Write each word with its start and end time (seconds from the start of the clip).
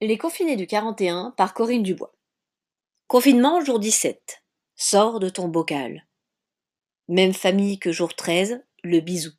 Les 0.00 0.18
confinés 0.18 0.56
du 0.56 0.66
41 0.66 1.32
par 1.36 1.54
Corinne 1.54 1.84
Dubois. 1.84 2.12
Confinement 3.06 3.64
jour 3.64 3.78
17. 3.78 4.42
Sors 4.74 5.20
de 5.20 5.28
ton 5.28 5.46
bocal. 5.46 6.04
Même 7.06 7.32
famille 7.32 7.78
que 7.78 7.92
jour 7.92 8.12
13, 8.14 8.64
le 8.82 8.98
bisou. 8.98 9.30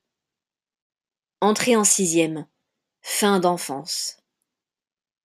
Entrée 1.42 1.76
en 1.76 1.84
sixième. 1.84 2.48
Fin 3.02 3.42
d'enfance. 3.42 4.18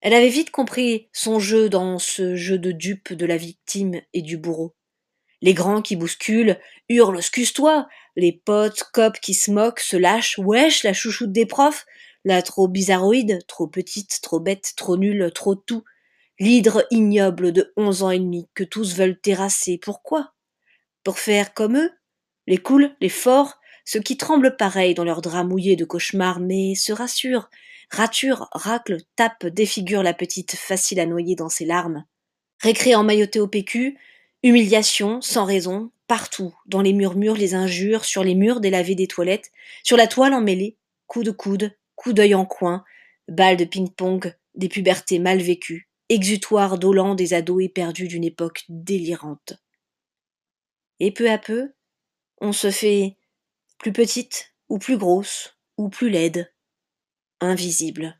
Elle 0.00 0.14
avait 0.14 0.30
vite 0.30 0.50
compris 0.50 1.08
son 1.12 1.38
jeu 1.38 1.68
dans 1.68 2.00
ce 2.00 2.34
jeu 2.34 2.58
de 2.58 2.72
dupe 2.72 3.12
de 3.12 3.24
la 3.24 3.36
victime 3.36 4.00
et 4.12 4.22
du 4.22 4.36
bourreau. 4.36 4.74
Les 5.42 5.54
grands 5.54 5.80
qui 5.80 5.94
bousculent, 5.94 6.58
hurlent 6.88 7.18
excuse-toi, 7.18 7.88
les 8.16 8.32
potes, 8.32 8.82
copes 8.92 9.20
qui 9.20 9.34
se 9.34 9.52
moquent, 9.52 9.80
se 9.80 9.96
lâchent, 9.96 10.38
wesh, 10.38 10.82
la 10.82 10.92
chouchoute 10.92 11.32
des 11.32 11.46
profs, 11.46 11.86
la 12.24 12.42
trop 12.42 12.68
bizarroïde, 12.68 13.38
trop 13.46 13.66
petite, 13.66 14.20
trop 14.22 14.40
bête, 14.40 14.72
trop 14.76 14.96
nulle, 14.96 15.30
trop 15.34 15.54
tout. 15.54 15.84
L'hydre 16.38 16.86
ignoble 16.90 17.52
de 17.52 17.72
onze 17.76 18.02
ans 18.02 18.10
et 18.10 18.18
demi 18.18 18.48
que 18.54 18.64
tous 18.64 18.94
veulent 18.94 19.20
terrasser. 19.20 19.78
Pourquoi? 19.78 20.32
Pour 21.04 21.18
faire 21.18 21.54
comme 21.54 21.76
eux? 21.76 21.90
Les 22.46 22.58
cools, 22.58 22.94
les 23.00 23.08
forts, 23.08 23.60
ceux 23.84 24.00
qui 24.00 24.16
tremblent 24.16 24.56
pareil 24.56 24.94
dans 24.94 25.04
leurs 25.04 25.22
draps 25.22 25.48
mouillés 25.48 25.76
de 25.76 25.84
cauchemar, 25.84 26.40
mais 26.40 26.74
se 26.74 26.92
rassurent, 26.92 27.50
raturent, 27.90 28.48
raclent, 28.52 29.02
tapent, 29.16 29.46
défigurent 29.46 30.02
la 30.02 30.14
petite 30.14 30.56
facile 30.56 31.00
à 31.00 31.06
noyer 31.06 31.34
dans 31.34 31.48
ses 31.48 31.64
larmes. 31.64 32.04
Récré 32.60 32.94
emmailloté 32.94 33.40
au 33.40 33.48
PQ, 33.48 33.98
humiliation, 34.42 35.20
sans 35.20 35.44
raison, 35.44 35.90
partout, 36.06 36.54
dans 36.66 36.82
les 36.82 36.92
murmures, 36.92 37.36
les 37.36 37.54
injures, 37.54 38.04
sur 38.04 38.24
les 38.24 38.34
murs 38.34 38.60
délavés 38.60 38.94
des 38.94 39.06
toilettes, 39.06 39.50
sur 39.82 39.96
la 39.96 40.06
toile 40.06 40.34
emmêlée, 40.34 40.76
coups 41.06 41.26
de 41.26 41.30
coude, 41.30 41.72
coup 42.00 42.14
d'œil 42.14 42.34
en 42.34 42.46
coin, 42.46 42.82
balles 43.28 43.58
de 43.58 43.66
ping-pong, 43.66 44.34
des 44.54 44.70
pubertés 44.70 45.18
mal 45.18 45.42
vécues, 45.42 45.90
exutoires 46.08 46.78
dolents 46.78 47.14
des 47.14 47.34
ados 47.34 47.62
éperdus 47.62 48.08
d'une 48.08 48.24
époque 48.24 48.64
délirante. 48.70 49.52
Et 50.98 51.12
peu 51.12 51.30
à 51.30 51.36
peu, 51.36 51.74
on 52.40 52.52
se 52.52 52.70
fait 52.70 53.18
plus 53.76 53.92
petite, 53.92 54.54
ou 54.70 54.78
plus 54.78 54.96
grosse, 54.96 55.58
ou 55.76 55.90
plus 55.90 56.08
laide, 56.08 56.50
invisible. 57.38 58.18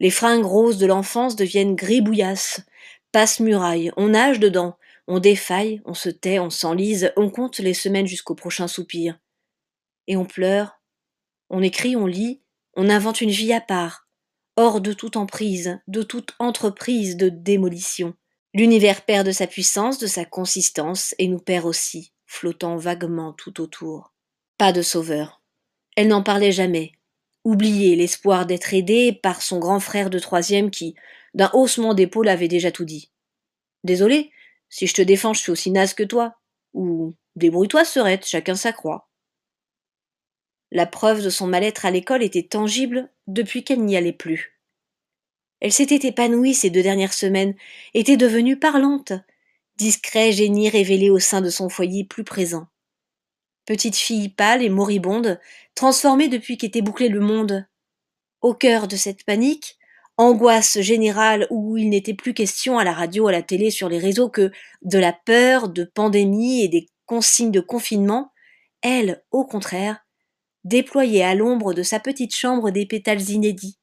Les 0.00 0.10
fringues 0.10 0.44
roses 0.44 0.78
de 0.78 0.86
l'enfance 0.86 1.36
deviennent 1.36 1.76
gris-bouillasses, 1.76 2.66
passe-murailles, 3.12 3.92
on 3.96 4.08
nage 4.08 4.40
dedans, 4.40 4.76
on 5.06 5.20
défaille, 5.20 5.80
on 5.84 5.94
se 5.94 6.08
tait, 6.08 6.40
on 6.40 6.50
s'enlise, 6.50 7.12
on 7.16 7.30
compte 7.30 7.60
les 7.60 7.74
semaines 7.74 8.08
jusqu'au 8.08 8.34
prochain 8.34 8.66
soupir. 8.66 9.20
Et 10.08 10.16
on 10.16 10.26
pleure, 10.26 10.82
on 11.48 11.62
écrit, 11.62 11.94
on 11.94 12.06
lit, 12.06 12.42
on 12.74 12.88
invente 12.88 13.20
une 13.20 13.30
vie 13.30 13.52
à 13.52 13.60
part, 13.60 14.08
hors 14.56 14.80
de 14.80 14.92
toute 14.92 15.16
emprise, 15.16 15.78
de 15.86 16.02
toute 16.02 16.34
entreprise 16.38 17.16
de 17.16 17.28
démolition. 17.28 18.14
L'univers 18.54 19.04
perd 19.04 19.26
de 19.26 19.32
sa 19.32 19.46
puissance, 19.46 19.98
de 19.98 20.06
sa 20.06 20.24
consistance, 20.24 21.14
et 21.18 21.28
nous 21.28 21.38
perd 21.38 21.66
aussi, 21.66 22.12
flottant 22.26 22.76
vaguement 22.76 23.32
tout 23.32 23.60
autour. 23.60 24.12
Pas 24.56 24.72
de 24.72 24.82
sauveur. 24.82 25.42
Elle 25.96 26.08
n'en 26.08 26.22
parlait 26.22 26.52
jamais. 26.52 26.92
Oublier 27.44 27.96
l'espoir 27.96 28.46
d'être 28.46 28.74
aidée 28.74 29.12
par 29.12 29.42
son 29.42 29.58
grand 29.58 29.80
frère 29.80 30.10
de 30.10 30.18
troisième 30.18 30.70
qui, 30.70 30.94
d'un 31.34 31.50
haussement 31.52 31.94
d'épaule, 31.94 32.28
avait 32.28 32.48
déjà 32.48 32.72
tout 32.72 32.84
dit. 32.84 33.10
Désolé, 33.84 34.32
si 34.68 34.86
je 34.86 34.94
te 34.94 35.02
défends, 35.02 35.34
je 35.34 35.40
suis 35.40 35.52
aussi 35.52 35.70
naze 35.70 35.94
que 35.94 36.02
toi. 36.02 36.34
Ou 36.74 37.14
débrouille-toi, 37.36 37.84
serette, 37.84 38.26
chacun 38.26 38.54
sa 38.54 38.72
croix. 38.72 39.07
La 40.70 40.86
preuve 40.86 41.22
de 41.22 41.30
son 41.30 41.46
mal-être 41.46 41.86
à 41.86 41.90
l'école 41.90 42.22
était 42.22 42.42
tangible 42.42 43.10
depuis 43.26 43.64
qu'elle 43.64 43.84
n'y 43.84 43.96
allait 43.96 44.12
plus. 44.12 44.58
Elle 45.60 45.72
s'était 45.72 46.06
épanouie 46.06 46.54
ces 46.54 46.70
deux 46.70 46.82
dernières 46.82 47.14
semaines, 47.14 47.54
était 47.94 48.16
devenue 48.16 48.58
parlante, 48.58 49.12
discret 49.76 50.32
génie 50.32 50.68
révélé 50.68 51.10
au 51.10 51.18
sein 51.18 51.40
de 51.40 51.50
son 51.50 51.68
foyer 51.68 52.04
plus 52.04 52.24
présent. 52.24 52.66
Petite 53.64 53.96
fille 53.96 54.28
pâle 54.28 54.62
et 54.62 54.68
moribonde, 54.68 55.40
transformée 55.74 56.28
depuis 56.28 56.56
qu'était 56.56 56.82
bouclé 56.82 57.08
le 57.08 57.20
monde. 57.20 57.66
Au 58.40 58.54
cœur 58.54 58.88
de 58.88 58.96
cette 58.96 59.24
panique, 59.24 59.78
angoisse 60.16 60.80
générale 60.80 61.46
où 61.50 61.76
il 61.76 61.88
n'était 61.88 62.14
plus 62.14 62.34
question 62.34 62.78
à 62.78 62.84
la 62.84 62.92
radio, 62.92 63.28
à 63.28 63.32
la 63.32 63.42
télé, 63.42 63.70
sur 63.70 63.88
les 63.88 63.98
réseaux 63.98 64.28
que 64.28 64.50
de 64.82 64.98
la 64.98 65.12
peur, 65.12 65.68
de 65.68 65.84
pandémie 65.84 66.62
et 66.62 66.68
des 66.68 66.88
consignes 67.06 67.52
de 67.52 67.60
confinement, 67.60 68.32
elle, 68.82 69.22
au 69.30 69.44
contraire, 69.44 70.04
déployait 70.64 71.22
à 71.22 71.34
l'ombre 71.34 71.72
de 71.74 71.82
sa 71.82 72.00
petite 72.00 72.34
chambre 72.34 72.70
des 72.70 72.86
pétales 72.86 73.30
inédits. 73.30 73.78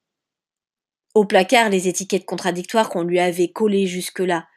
Au 1.13 1.25
placard, 1.25 1.69
les 1.69 1.87
étiquettes 1.87 2.25
contradictoires 2.25 2.89
qu'on 2.89 3.03
lui 3.03 3.19
avait 3.19 3.47
collées 3.47 3.87
jusque-là. 3.87 4.47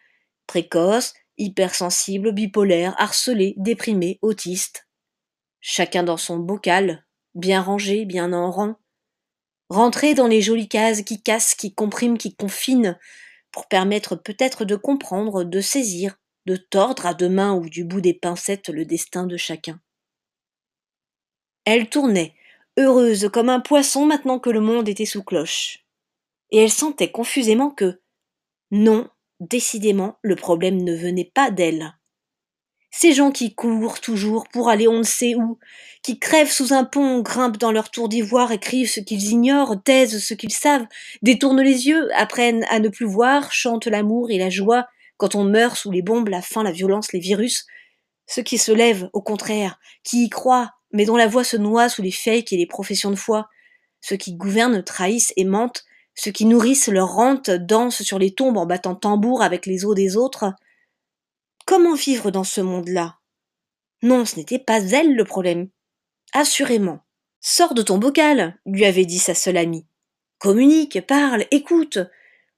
Précoce, 0.46 1.14
hypersensible, 1.36 2.32
bipolaire, 2.32 2.94
harcelé, 2.98 3.54
déprimé, 3.56 4.18
autiste. 4.22 4.88
Chacun 5.60 6.02
dans 6.02 6.16
son 6.16 6.38
bocal, 6.38 7.06
bien 7.34 7.62
rangé, 7.62 8.04
bien 8.04 8.32
en 8.32 8.50
rang. 8.50 8.74
Rentré 9.68 10.14
dans 10.14 10.26
les 10.26 10.42
jolies 10.42 10.68
cases 10.68 11.02
qui 11.02 11.22
cassent, 11.22 11.54
qui 11.54 11.74
compriment, 11.74 12.16
qui 12.16 12.34
confinent, 12.34 12.98
pour 13.52 13.68
permettre 13.68 14.16
peut-être 14.16 14.64
de 14.64 14.76
comprendre, 14.76 15.44
de 15.44 15.60
saisir, 15.60 16.16
de 16.46 16.56
tordre 16.56 17.06
à 17.06 17.14
deux 17.14 17.28
mains 17.28 17.54
ou 17.54 17.68
du 17.68 17.84
bout 17.84 18.00
des 18.00 18.14
pincettes 18.14 18.68
le 18.68 18.84
destin 18.84 19.26
de 19.26 19.36
chacun. 19.36 19.80
Elle 21.70 21.90
tournait, 21.90 22.32
heureuse 22.78 23.28
comme 23.30 23.50
un 23.50 23.60
poisson 23.60 24.06
maintenant 24.06 24.38
que 24.38 24.48
le 24.48 24.62
monde 24.62 24.88
était 24.88 25.04
sous 25.04 25.22
cloche. 25.22 25.80
Et 26.50 26.62
elle 26.62 26.70
sentait 26.70 27.10
confusément 27.10 27.68
que 27.68 28.00
non, 28.70 29.06
décidément, 29.38 30.16
le 30.22 30.34
problème 30.34 30.82
ne 30.82 30.96
venait 30.96 31.30
pas 31.34 31.50
d'elle. 31.50 31.92
Ces 32.90 33.12
gens 33.12 33.30
qui 33.32 33.54
courent 33.54 34.00
toujours 34.00 34.48
pour 34.48 34.70
aller 34.70 34.88
on 34.88 35.00
ne 35.00 35.02
sait 35.02 35.34
où, 35.34 35.58
qui 36.02 36.18
crèvent 36.18 36.50
sous 36.50 36.72
un 36.72 36.84
pont, 36.84 37.20
grimpent 37.20 37.58
dans 37.58 37.70
leur 37.70 37.90
tour 37.90 38.08
d'ivoire, 38.08 38.50
écrivent 38.50 38.90
ce 38.90 39.00
qu'ils 39.00 39.28
ignorent, 39.30 39.76
taisent 39.82 40.24
ce 40.24 40.32
qu'ils 40.32 40.54
savent, 40.54 40.86
détournent 41.20 41.60
les 41.60 41.86
yeux, 41.86 42.08
apprennent 42.14 42.64
à 42.70 42.78
ne 42.78 42.88
plus 42.88 43.04
voir, 43.04 43.52
chantent 43.52 43.88
l'amour 43.88 44.30
et 44.30 44.38
la 44.38 44.48
joie, 44.48 44.86
quand 45.18 45.34
on 45.34 45.44
meurt 45.44 45.76
sous 45.76 45.90
les 45.90 46.00
bombes, 46.00 46.28
la 46.28 46.40
faim, 46.40 46.62
la 46.62 46.72
violence, 46.72 47.12
les 47.12 47.20
virus, 47.20 47.66
ceux 48.26 48.42
qui 48.42 48.56
se 48.56 48.72
lèvent, 48.72 49.10
au 49.12 49.20
contraire, 49.20 49.78
qui 50.02 50.24
y 50.24 50.30
croient, 50.30 50.72
mais 50.92 51.04
dont 51.04 51.16
la 51.16 51.26
voix 51.26 51.44
se 51.44 51.56
noie 51.56 51.88
sous 51.88 52.02
les 52.02 52.12
fakes 52.12 52.52
et 52.52 52.56
les 52.56 52.66
professions 52.66 53.10
de 53.10 53.16
foi. 53.16 53.48
Ceux 54.00 54.16
qui 54.16 54.34
gouvernent 54.34 54.82
trahissent 54.82 55.32
et 55.36 55.44
mentent, 55.44 55.84
ceux 56.14 56.30
qui 56.30 56.44
nourrissent 56.44 56.88
leur 56.88 57.12
rente 57.12 57.50
dansent 57.50 58.02
sur 58.02 58.18
les 58.18 58.34
tombes 58.34 58.56
en 58.56 58.66
battant 58.66 58.94
tambour 58.94 59.42
avec 59.42 59.66
les 59.66 59.84
os 59.84 59.94
des 59.94 60.16
autres. 60.16 60.52
Comment 61.66 61.94
vivre 61.94 62.30
dans 62.30 62.44
ce 62.44 62.60
monde-là? 62.60 63.18
Non, 64.02 64.24
ce 64.24 64.36
n'était 64.36 64.58
pas 64.58 64.80
elle 64.80 65.14
le 65.14 65.24
problème. 65.24 65.68
Assurément. 66.32 67.00
Sors 67.40 67.74
de 67.74 67.82
ton 67.82 67.98
bocal, 67.98 68.58
lui 68.66 68.84
avait 68.84 69.04
dit 69.04 69.18
sa 69.18 69.34
seule 69.34 69.56
amie. 69.56 69.86
Communique, 70.38 71.06
parle, 71.06 71.46
écoute. 71.50 71.98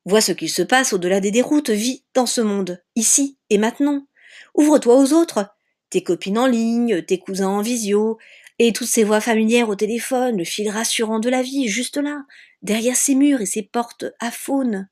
Vois 0.06 0.20
ce 0.20 0.32
qu'il 0.32 0.50
se 0.50 0.62
passe 0.62 0.92
au-delà 0.92 1.20
des 1.20 1.30
déroutes, 1.30 1.70
vis 1.70 2.04
dans 2.14 2.26
ce 2.26 2.40
monde, 2.40 2.82
ici 2.96 3.38
et 3.50 3.58
maintenant. 3.58 4.06
Ouvre-toi 4.54 4.96
aux 4.96 5.12
autres, 5.12 5.54
tes 5.90 6.02
copines 6.02 6.38
en 6.38 6.46
ligne, 6.46 7.02
tes 7.02 7.18
cousins 7.18 7.48
en 7.48 7.62
visio, 7.62 8.18
et 8.58 8.72
toutes 8.72 8.88
ces 8.88 9.04
voix 9.04 9.20
familières 9.20 9.68
au 9.68 9.74
téléphone, 9.74 10.38
le 10.38 10.44
fil 10.44 10.68
rassurant 10.68 11.18
de 11.18 11.28
la 11.28 11.42
vie, 11.42 11.68
juste 11.68 11.96
là, 11.96 12.24
derrière 12.62 12.96
ces 12.96 13.14
murs 13.14 13.40
et 13.40 13.46
ces 13.46 13.62
portes 13.62 14.04
à 14.20 14.30
faune. 14.30 14.88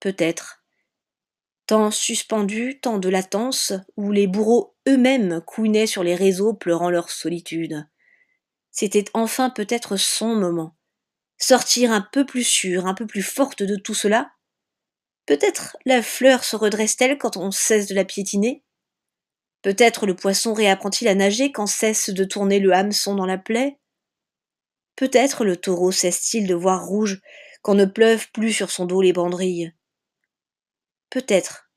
Peut-être. 0.00 0.62
Temps 1.66 1.90
suspendu, 1.90 2.80
temps 2.80 2.98
de 2.98 3.08
latence, 3.08 3.72
où 3.96 4.10
les 4.10 4.26
bourreaux 4.26 4.74
eux-mêmes 4.88 5.42
couinaient 5.46 5.86
sur 5.86 6.02
les 6.02 6.14
réseaux 6.14 6.54
pleurant 6.54 6.90
leur 6.90 7.10
solitude. 7.10 7.86
C'était 8.70 9.04
enfin 9.12 9.50
peut-être 9.50 9.96
son 9.96 10.34
moment. 10.34 10.76
Sortir 11.36 11.92
un 11.92 12.00
peu 12.00 12.24
plus 12.26 12.44
sûre, 12.44 12.86
un 12.86 12.94
peu 12.94 13.06
plus 13.06 13.22
forte 13.22 13.62
de 13.62 13.76
tout 13.76 13.94
cela. 13.94 14.32
Peut-être 15.26 15.76
la 15.84 16.02
fleur 16.02 16.42
se 16.42 16.56
redresse-t-elle 16.56 17.18
quand 17.18 17.36
on 17.36 17.50
cesse 17.50 17.86
de 17.86 17.94
la 17.94 18.04
piétiner? 18.04 18.64
Peut-être 19.62 20.06
le 20.06 20.14
poisson 20.14 20.54
réapprend-il 20.54 21.08
à 21.08 21.14
nager 21.14 21.52
quand 21.52 21.66
cesse 21.66 22.10
de 22.10 22.24
tourner 22.24 22.60
le 22.60 22.72
hameçon 22.72 23.14
dans 23.14 23.26
la 23.26 23.38
plaie? 23.38 23.78
Peut-être 24.96 25.44
le 25.44 25.56
taureau 25.56 25.92
cesse-t-il 25.92 26.46
de 26.46 26.54
voir 26.54 26.84
rouge 26.84 27.20
quand 27.62 27.74
ne 27.74 27.84
pleuvent 27.84 28.30
plus 28.32 28.52
sur 28.52 28.70
son 28.70 28.86
dos 28.86 29.02
les 29.02 29.12
banderilles 29.12 29.72
Peut-être 31.10 31.70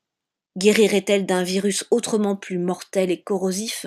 guérirait-elle 0.58 1.26
d'un 1.26 1.42
virus 1.42 1.84
autrement 1.90 2.36
plus 2.36 2.58
mortel 2.58 3.10
et 3.10 3.22
corrosif? 3.22 3.86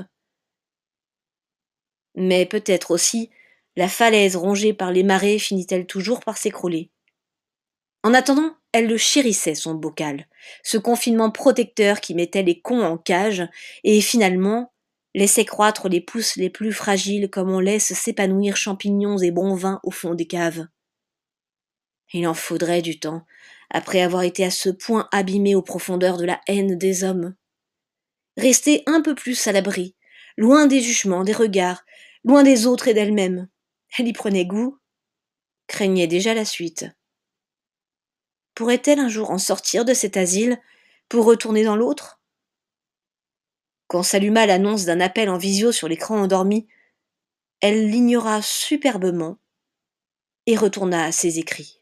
Mais 2.15 2.45
peut-être 2.45 2.91
aussi 2.91 3.29
la 3.75 3.89
falaise 3.89 4.35
rongée 4.35 4.73
par 4.73 4.91
les 4.91 5.03
marées 5.03 5.37
finit-elle 5.37 5.85
toujours 5.85 6.21
par 6.21 6.37
s'écrouler. 6.37 6.91
En 8.03 8.13
attendant, 8.13 8.55
elle 8.75 8.87
le 8.87 8.97
chérissait, 8.97 9.55
son 9.55 9.73
bocal, 9.73 10.27
ce 10.61 10.77
confinement 10.77 11.31
protecteur 11.31 12.01
qui 12.01 12.13
mettait 12.13 12.43
les 12.43 12.59
cons 12.59 12.83
en 12.83 12.97
cage 12.97 13.47
et 13.85 14.01
finalement 14.01 14.73
laissait 15.13 15.45
croître 15.45 15.87
les 15.87 16.01
pousses 16.01 16.35
les 16.35 16.49
plus 16.49 16.73
fragiles 16.73 17.29
comme 17.29 17.49
on 17.49 17.61
laisse 17.61 17.93
s'épanouir 17.93 18.57
champignons 18.57 19.17
et 19.17 19.31
bons 19.31 19.55
vins 19.55 19.79
au 19.83 19.91
fond 19.91 20.13
des 20.13 20.27
caves. 20.27 20.67
Il 22.11 22.27
en 22.27 22.33
faudrait 22.33 22.81
du 22.81 22.99
temps, 22.99 23.25
après 23.69 24.01
avoir 24.01 24.23
été 24.23 24.43
à 24.43 24.51
ce 24.51 24.69
point 24.69 25.07
abîmée 25.13 25.55
aux 25.55 25.61
profondeurs 25.61 26.17
de 26.17 26.25
la 26.25 26.41
haine 26.47 26.77
des 26.77 27.05
hommes. 27.05 27.33
Rester 28.35 28.83
un 28.87 29.01
peu 29.01 29.15
plus 29.15 29.47
à 29.47 29.53
l'abri, 29.53 29.95
loin 30.35 30.67
des 30.67 30.81
jugements, 30.81 31.23
des 31.23 31.31
regards, 31.31 31.85
loin 32.25 32.43
des 32.43 32.65
autres 32.67 32.89
et 32.89 32.93
d'elle-même. 32.93 33.47
Elle 33.97 34.09
y 34.09 34.13
prenait 34.13 34.45
goût, 34.45 34.77
craignait 35.67 36.07
déjà 36.07 36.33
la 36.33 36.43
suite. 36.43 36.87
Pourrait-elle 38.55 38.99
un 38.99 39.09
jour 39.09 39.31
en 39.31 39.37
sortir 39.37 39.85
de 39.85 39.93
cet 39.93 40.17
asile 40.17 40.59
pour 41.09 41.25
retourner 41.25 41.63
dans 41.63 41.75
l'autre? 41.75 42.21
Quand 43.87 44.01
s'alluma 44.01 44.45
l'annonce 44.45 44.85
d'un 44.85 45.01
appel 45.01 45.29
en 45.29 45.37
visio 45.37 45.71
sur 45.71 45.87
l'écran 45.87 46.19
endormi, 46.21 46.67
elle 47.59 47.89
l'ignora 47.89 48.41
superbement 48.41 49.37
et 50.47 50.55
retourna 50.55 51.05
à 51.05 51.11
ses 51.11 51.37
écrits. 51.37 51.81